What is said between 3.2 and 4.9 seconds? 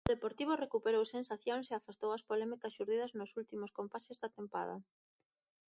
últimos compases da tempada.